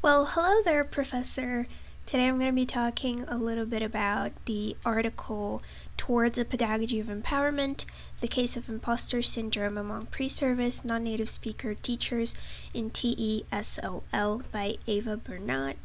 [0.00, 1.66] Well, hello there, Professor.
[2.06, 5.60] Today I'm going to be talking a little bit about the article
[5.96, 7.84] Towards a Pedagogy of Empowerment
[8.20, 12.36] The Case of Imposter Syndrome Among Pre Service Non Native Speaker Teachers
[12.72, 15.76] in TESOL by Ava Bernat.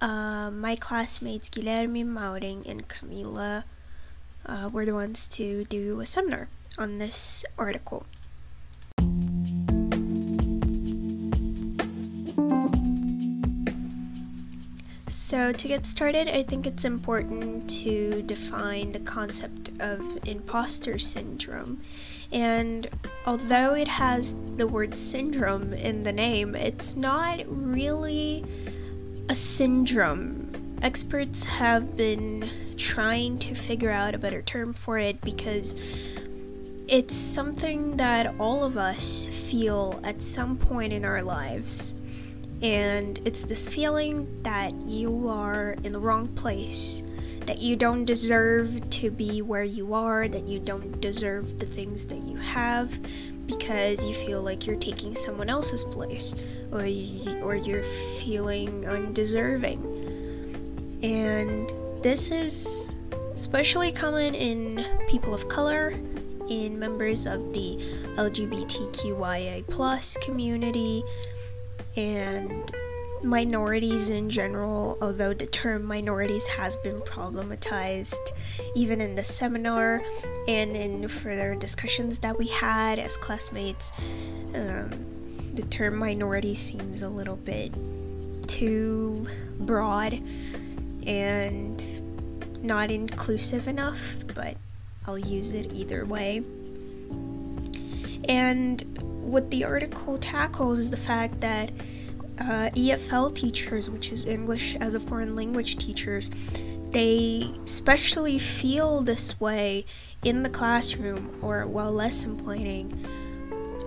[0.00, 3.64] Uh, my classmates Guilherme Mauring and Camila
[4.46, 6.48] uh, were the ones to do a seminar
[6.78, 8.06] on this article.
[15.32, 21.80] So, to get started, I think it's important to define the concept of imposter syndrome.
[22.32, 22.86] And
[23.24, 28.44] although it has the word syndrome in the name, it's not really
[29.30, 30.52] a syndrome.
[30.82, 35.80] Experts have been trying to figure out a better term for it because
[36.88, 41.94] it's something that all of us feel at some point in our lives
[42.62, 47.02] and it's this feeling that you are in the wrong place,
[47.46, 52.06] that you don't deserve to be where you are, that you don't deserve the things
[52.06, 52.96] that you have
[53.46, 56.36] because you feel like you're taking someone else's place
[56.70, 59.80] or you, or you're feeling undeserving.
[61.02, 62.94] And this is
[63.34, 65.94] especially common in people of color,
[66.48, 67.76] in members of the
[68.16, 69.64] LGBTQIA
[70.24, 71.02] community,
[71.96, 72.72] and
[73.22, 78.32] minorities in general, although the term minorities has been problematized
[78.74, 80.02] even in the seminar
[80.48, 83.92] and in further discussions that we had as classmates.
[84.54, 84.90] Um,
[85.54, 87.72] the term minority seems a little bit
[88.48, 89.26] too
[89.60, 90.18] broad
[91.06, 91.84] and
[92.62, 94.56] not inclusive enough, but
[95.06, 96.42] I'll use it either way.
[98.28, 98.82] And
[99.22, 101.70] what the article tackles is the fact that
[102.40, 106.30] uh, EFL teachers, which is English as a foreign language teachers,
[106.90, 109.84] they especially feel this way
[110.24, 112.92] in the classroom or while lesson planning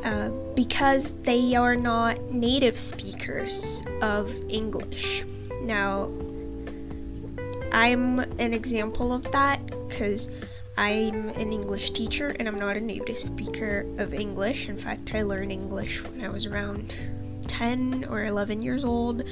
[0.03, 5.23] uh, because they are not native speakers of English.
[5.61, 6.09] Now,
[7.71, 10.29] I'm an example of that because
[10.77, 14.67] I'm an English teacher and I'm not a native speaker of English.
[14.67, 16.93] In fact, I learned English when I was around
[17.47, 19.23] 10 or 11 years old.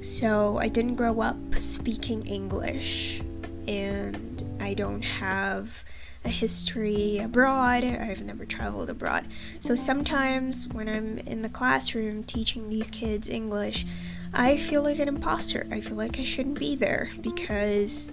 [0.00, 3.20] So I didn't grow up speaking English
[3.68, 5.84] and I don't have
[6.24, 7.84] a history abroad.
[7.84, 9.26] I've never traveled abroad.
[9.60, 13.84] So sometimes when I'm in the classroom teaching these kids English,
[14.32, 15.66] I feel like an imposter.
[15.70, 18.10] I feel like I shouldn't be there because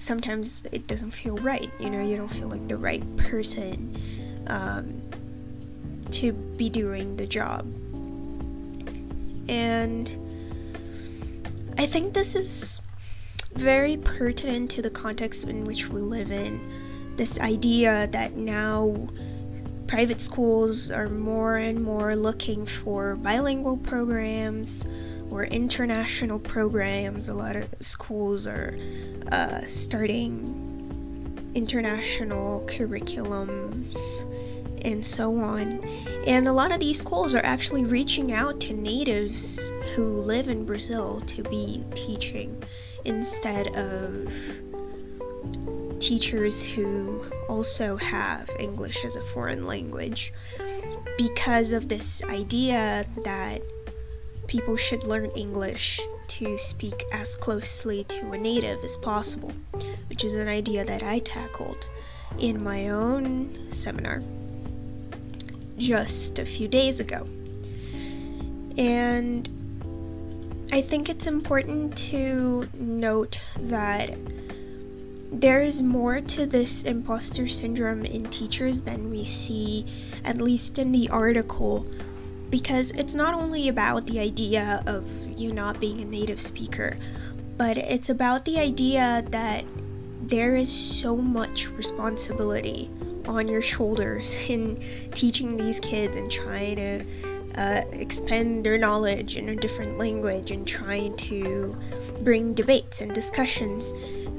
[0.00, 1.70] sometimes it doesn't feel right.
[1.78, 3.96] You know, you don't feel like the right person
[4.46, 5.00] um,
[6.10, 7.66] to be doing the job.
[9.48, 10.16] And
[11.78, 12.80] I think this is
[13.54, 16.60] very pertinent to the context in which we live in.
[17.16, 19.08] This idea that now
[19.86, 24.86] private schools are more and more looking for bilingual programs
[25.30, 27.28] or international programs.
[27.28, 28.76] A lot of schools are
[29.32, 30.60] uh, starting
[31.54, 34.24] international curriculums
[34.84, 35.84] and so on.
[36.26, 40.64] And a lot of these schools are actually reaching out to natives who live in
[40.64, 42.62] Brazil to be teaching
[43.04, 44.32] instead of
[46.00, 50.32] teachers who also have English as a foreign language
[51.18, 53.62] because of this idea that
[54.50, 59.52] people should learn English to speak as closely to a native as possible,
[60.08, 61.88] which is an idea that I tackled
[62.40, 64.24] in my own seminar
[65.78, 67.28] just a few days ago.
[68.76, 69.48] And
[70.72, 74.18] I think it's important to note that
[75.30, 79.86] there is more to this imposter syndrome in teachers than we see,
[80.24, 81.86] at least in the article
[82.50, 86.96] because it's not only about the idea of you not being a native speaker,
[87.56, 89.64] but it's about the idea that
[90.22, 92.90] there is so much responsibility
[93.26, 94.82] on your shoulders in
[95.12, 97.04] teaching these kids and trying to
[97.56, 101.76] uh, expend their knowledge in a different language and trying to
[102.22, 103.92] bring debates and discussions.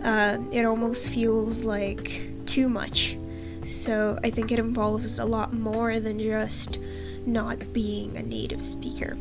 [0.04, 3.18] Uh, it almost feels like too much.
[3.64, 6.80] So I think it involves a lot more than just
[7.26, 9.18] not being a native speaker.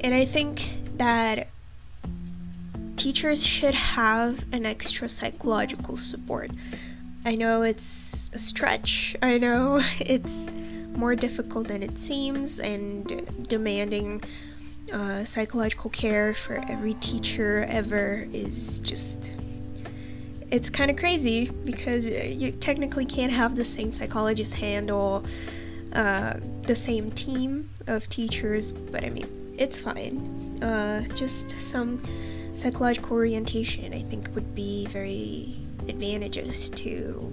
[0.00, 1.48] And I think that
[2.96, 6.50] teachers should have an extra psychological support.
[7.24, 10.50] I know it's a stretch, I know it's
[10.96, 14.20] more difficult than it seems and demanding
[14.92, 19.34] uh, psychological care for every teacher ever is just
[20.50, 25.24] it's kind of crazy because you technically can't have the same psychologist handle
[25.92, 29.26] uh, the same team of teachers, but I mean,
[29.58, 30.62] it's fine.
[30.62, 32.02] Uh, just some
[32.54, 35.56] psychological orientation, I think, would be very
[35.88, 37.32] advantageous to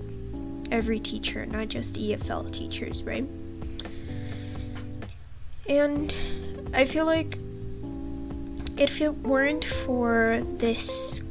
[0.72, 3.26] every teacher, not just EFL teachers, right?
[5.68, 6.16] And
[6.74, 7.38] I feel like
[8.78, 11.22] if it weren't for this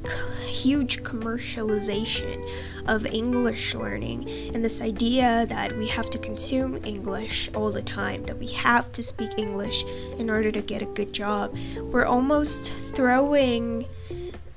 [0.47, 2.49] huge commercialization
[2.87, 8.25] of English learning and this idea that we have to consume English all the time,
[8.25, 9.85] that we have to speak English
[10.19, 11.55] in order to get a good job,
[11.93, 13.85] we're almost throwing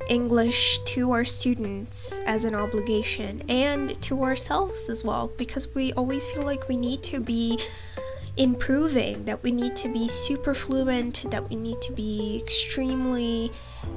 [0.10, 6.26] English to our students as an obligation and to ourselves as well because we always
[6.28, 7.60] feel like we need to be
[8.38, 13.52] improving, that we need to be super fluent, that we need to be extremely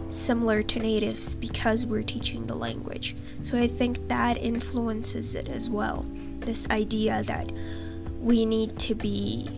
[0.09, 3.15] similar to natives because we're teaching the language.
[3.43, 6.07] So I think that influences it as well.
[6.41, 7.53] This idea that
[8.19, 9.51] we need to be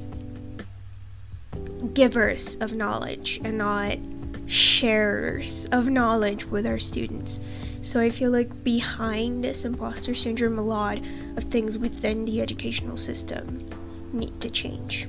[1.95, 3.99] givers of knowledge and not
[4.47, 7.41] sharers of knowledge with our students.
[7.81, 11.01] So I feel like behind this imposter syndrome, a lot
[11.37, 13.65] of things within the educational system
[14.13, 15.09] need to change.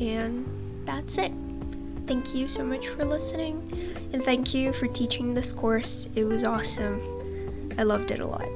[0.00, 0.46] And
[0.84, 1.32] that's it.
[2.06, 3.72] Thank you so much for listening,
[4.12, 6.08] and thank you for teaching this course.
[6.14, 7.00] It was awesome.
[7.78, 8.48] I loved it a lot.